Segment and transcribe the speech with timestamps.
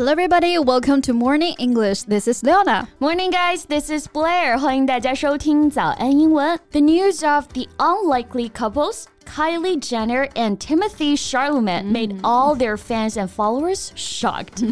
[0.00, 0.58] Hello, everybody.
[0.58, 2.02] Welcome to Morning English.
[2.04, 2.88] This is Leona.
[3.00, 3.66] Morning, guys.
[3.66, 4.58] This is Blair.
[4.58, 6.58] 欢迎大家收听早安英文。
[6.70, 12.19] The news of the unlikely couples Kylie Jenner and Timothy Chalamet made mm.
[12.23, 14.63] all their fans and followers shocked。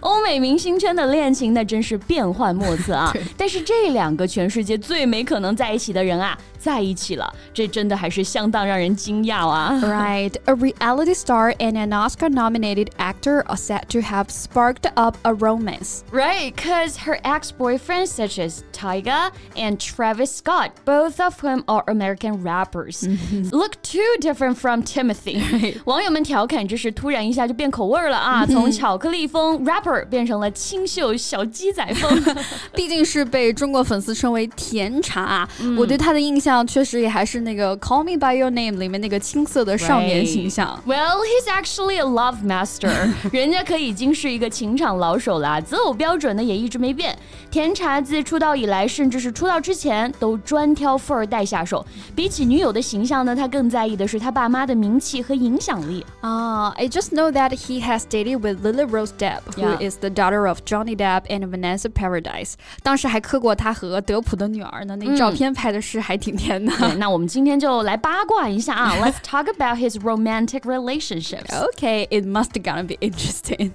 [0.00, 3.12] 欧美明星圈的恋情那真是变幻莫测啊！
[3.36, 16.04] 但是这两个全世界最没可能在一起的人啊，在一起了，这真的还是相当让人惊讶啊！Right, a reality star and an Oscar-nominated actor are said to have sparked up a romance.
[16.12, 22.42] Right, because her ex-boyfriends such as Tyga and Travis Scott, both of whom are American
[22.42, 23.48] rappers, mm-hmm.
[23.54, 25.40] look to too different from Timothy。
[25.84, 32.22] 网友们调侃这是突然一下就变口味了啊，从巧克力风 rapper 变成了清秀小鸡仔风。
[32.74, 40.82] 毕竟是被中国粉丝称为甜茶啊，我对他的印象确实也还是那个《Call Me by Your Name》里面那个青涩的少年形象。
[40.86, 42.92] Well, he's actually a love master，
[43.32, 47.16] 人家可已经是一个情场老手了，择偶标准呢也一直没变。
[47.50, 51.84] 甜茶自出道以来，甚至是出道之前，都专挑富二代下手。
[52.16, 56.02] 比起女友的形象呢，他更在在意的是他爸妈的名气和影响力。
[56.22, 59.90] 啊、uh,，I just know that he has dated with Lily Rose Depp, who yeah.
[59.90, 62.54] is the daughter of Johnny Depp and Vanessa Paradis。
[62.82, 66.72] 当时还磕过他和德普的女儿呢，那照片拍的是还挺甜的。
[66.80, 71.44] 嗯、那我们今天就来八卦一下啊，Let's talk about his romantic relationship.
[71.74, 73.72] Okay, it must gonna be interesting.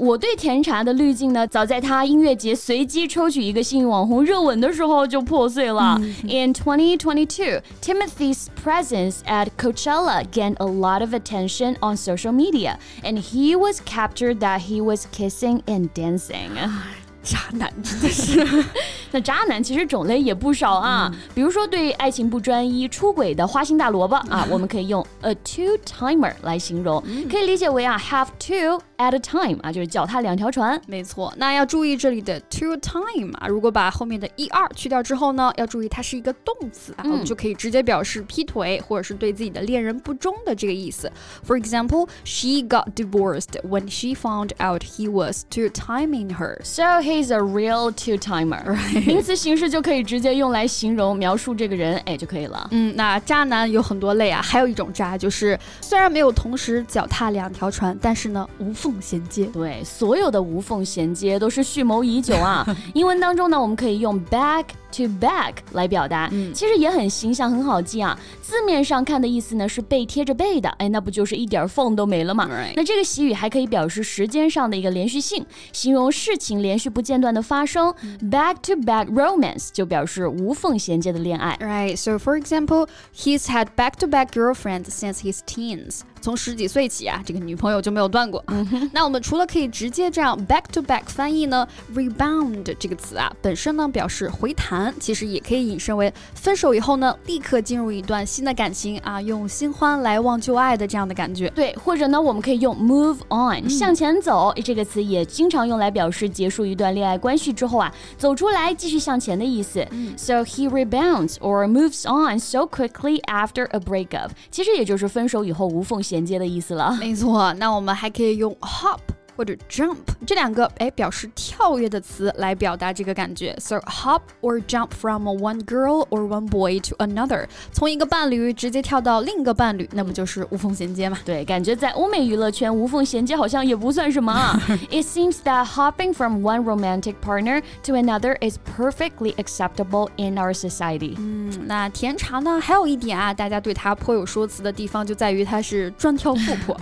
[0.00, 5.98] 我对甜茶的滤镜呢，早在他音乐节随机抽取一个幸运网红热吻的时候就破碎了。
[6.28, 13.56] In 2022, Timothy's presence at Coachella gained a lot of attention on social media, and he
[13.56, 16.50] was captured that he was kissing and dancing.
[17.22, 18.64] 渣男真的是，
[19.10, 21.10] 那渣男其实种类也不少啊。
[21.34, 30.80] 比如说对爱情不专一、出轨的花心大萝卜啊，我们可以用 a two timer 来形容，可以理解为啊 have two at a time 啊，就是脚踏两条船。
[30.86, 41.10] 没错，那要注意这里的 two time 啊，如果把后面的一二去掉之后呢，要注意它是一个动词啊，我们就可以直接表示劈腿或者是对自己的恋人不忠的这个意思。
[41.46, 46.58] For example, she got divorced when she found out he was two timing her.
[46.62, 48.74] So He's a real two-timer，
[49.07, 52.67] 名词形式就可以直接用来形容描述这个人，哎就可以了。
[52.71, 59.45] 嗯，那渣男有很多类啊，还有一种渣就是虽然没有同时脚踏两条船，但是呢无缝衔接。
[59.45, 62.65] 对，所有的无缝衔接都是蓄谋已久啊。
[62.93, 64.65] 英文当中呢，我们可以用 back。
[64.93, 68.19] to back 来表达，嗯，其实也很形象，很好记啊。
[68.41, 72.49] 字面上看的意思呢是背贴着背的，哎，那不就是一点缝都没了吗？
[72.75, 77.95] 那这个习语还可以表示时间上的一个连续性，形容事情连续不间断的发生。
[78.29, 81.56] Back to back romance 就表示无缝衔接的恋爱。
[81.60, 81.96] Right.
[81.96, 86.00] So for example, he's had back to back girlfriends since his teens.
[86.21, 88.43] 从十几岁起啊，这个女朋友就没有断过。
[88.93, 101.49] 那我们除了可以直接这样 back to back 翻译呢，rebound 这个词啊，本身呢表示回弹，其实也可以引申为分手以后呢，立刻进入一段新的感情啊，用新欢来忘旧爱的这样的感觉。
[101.55, 109.87] 对，或者呢，我们可以用 move on 向前走这个词，也经常用来表示结束一段恋爱关系之后啊，走出来继续向前的意思。
[110.17, 116.01] So he rebounds or moves on so quickly after a breakup，其实也就是分手以后无缝。
[116.11, 117.53] 衔接的意思了，没错。
[117.53, 118.99] 那我们还可以用 hop。
[119.40, 123.54] 或者 jump 这两个哎表示跳跃的词来表达这个感觉。
[123.58, 131.18] So hop or jump from one girl or one boy to another，从一个伴侣直接跳到另一个伴侣，那不就是无缝衔接吗？
[131.26, 134.58] 对，感觉在欧美娱乐圈无缝衔接好像也不算什么啊。
[134.90, 141.14] It seems that hopping from one romantic partner to another is perfectly acceptable in our society。
[141.18, 142.58] 嗯，那甜茶呢？
[142.58, 146.74] 还有一点啊，大家对它颇有说辞的地方就在于它是专挑富婆。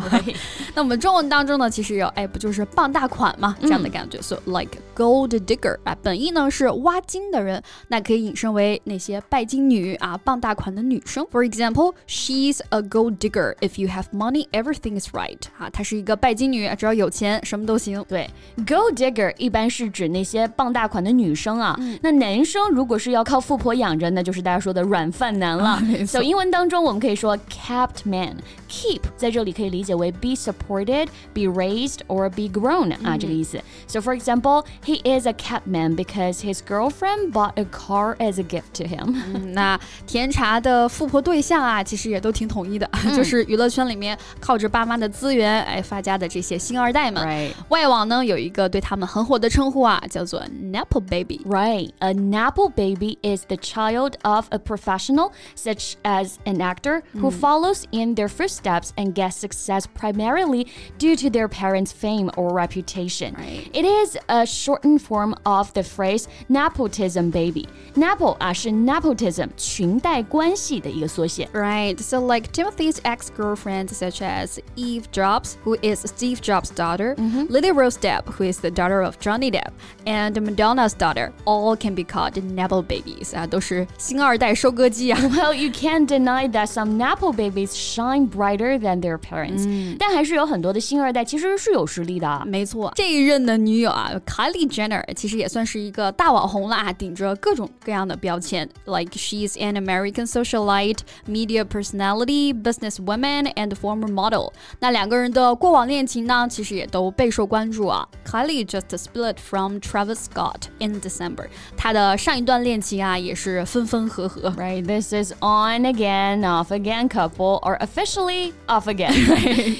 [0.72, 2.44] 那我们中文当中呢，其实有哎不就。
[2.48, 4.20] 就 是傍大款嘛，这样的感觉。
[4.20, 11.26] So like gold digger 啊，本意呢是挖金的人，那可以引申为那些拜金女啊，傍大款的女生。
[11.30, 13.54] For example, she's a gold digger.
[13.60, 15.38] If you have money, everything is right.
[15.58, 18.04] 啊，她是一个拜金女，只要有钱，什么都行。
[18.08, 18.28] 对，
[18.66, 21.78] gold digger 一般是指那些傍大款的女生啊。
[22.02, 25.80] 那男生如果是要靠富婆养着，那就是大家说的软饭男了。
[26.06, 28.36] So 英文当中我们可以说 kept man.
[28.68, 33.07] Keep 在这里可以理解为 be supported, be raised, or be grown mm-hmm.
[33.07, 33.61] 啊这个意思。
[33.87, 38.43] So for example, he is a kept man because his girlfriend bought a car as a
[38.43, 39.15] gift to him.
[39.53, 47.51] 那甜茶的富婆对象啊，其实也都挺统一的，就是娱乐圈里面靠着爸妈的资源哎发家的这些星二代们。
[47.69, 51.41] 外网呢有一个对他们很火的称呼啊，叫做 Nepo baby.
[51.45, 57.29] Right, a Nepo baby is the child of a professional such as an actor who
[57.29, 57.39] mm.
[57.39, 60.67] follows in their footsteps and gets success primarily
[60.97, 63.34] due to their parents' fame fame or reputation.
[63.34, 63.68] Right.
[63.72, 67.68] It is a shortened form of the phrase nepotism baby.
[67.94, 71.48] Nepo 啊是 nepotism 裙带关系的一个缩写。
[71.52, 71.98] Right.
[72.00, 77.14] So, like Timothy's ex girlfriends, such as Eve Jobs, who is Steve Jobs' daughter,
[77.48, 79.72] Lily Rose Depp, who is the daughter of Johnny Depp,
[80.06, 83.34] and Madonna's daughter, all can be called Nepo babies.
[83.36, 85.20] 啊，都是星二代收割机啊。
[85.20, 89.66] Well, you can't deny that some nepo babies shine brighter than their parents.
[89.98, 92.42] 但还是有很多的星二代其实是有实力 的。
[92.46, 104.52] 没错，这一任的女友啊，Kylie Jenner 其实也算是一个大网红啦，顶着各种各样的标签，like she's an American socialite, media personality, businesswoman, and former model。
[104.80, 108.06] 那两个人的过往恋情呢，其实也都备受关注啊。
[108.24, 111.46] Kylie just split from Travis Scott in December，
[111.76, 114.50] 她的上一段恋情啊，也是分分合合。
[114.50, 119.12] Right, this is on again, off again couple, or officially off again.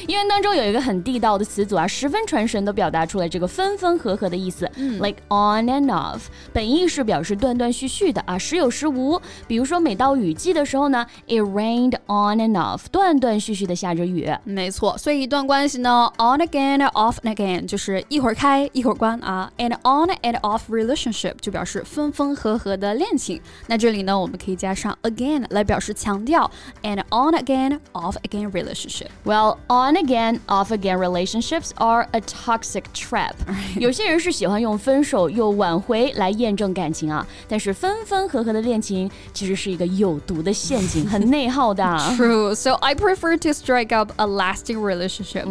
[0.09, 4.69] 英文当中有一个很地道的词组啊，十分 传神，都表达出来这个分分合合的意思。
[4.77, 6.23] Like on and off，
[6.53, 9.21] 本意是表示断断续续的啊，时有时无。
[9.47, 14.31] 比如说每到雨季的时候呢，it rained on and off，断断续续的下着雨。
[14.45, 19.51] 没错，所以一段关系呢，on again, off again，就是一会儿开一会儿关啊。
[19.59, 23.41] And on and off relationship 就表示分分合合的恋情。
[23.67, 26.51] 那这里呢，我们可以加上 again 来表示强调，
[26.83, 29.09] and on again, off again relationship。
[29.25, 33.33] Well, on again, off again relationships are a toxic trap.
[33.77, 41.85] 有些人是喜欢用分手又挽回来验证感情啊，但是分分合合的恋情其实是一个有毒的陷阱，很内耗的。
[42.17, 45.45] True, so I prefer to strike up a lasting relationship、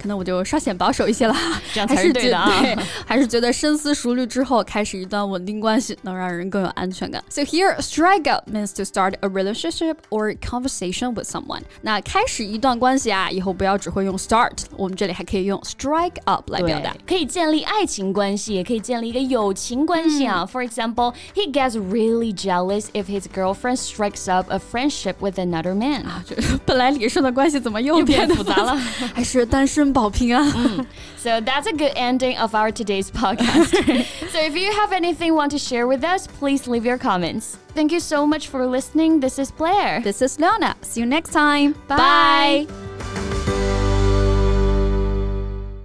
[0.00, 1.36] 可能我就稍显保守一些啦，
[1.72, 2.76] 这样才是还是觉对的啊对，
[3.06, 7.22] 还是觉得深思熟虑之后开始一段稳定关系，能让人更有安全感。
[7.28, 11.62] So here, strike up means to start a relationship or conversation with someone。
[11.82, 20.41] 那开始一段关系啊，以后不要只会用 start，我们这里还可以用 strike like up 来表达，可以建立爱情关系，也可以建立一个友情关系啊。
[20.41, 26.03] 嗯、For example, he gets really jealous if his girlfriend strikes up a friendship with another man。
[26.05, 26.35] 啊，就
[26.65, 28.75] 本来理顺的关系怎么又变复杂了？
[29.13, 30.47] 还是单身保平安。
[30.55, 30.85] 嗯 mm.
[31.17, 33.69] So that's a good ending of our today's podcast.
[34.31, 37.57] so if you have anything you want to share with us, please leave your comments.
[37.73, 39.21] Thank you so much for listening.
[39.21, 40.01] This is Blair.
[40.03, 40.75] This is Leona.
[40.81, 41.73] See you next time.
[41.87, 42.67] Bye.
[42.69, 42.84] Bye.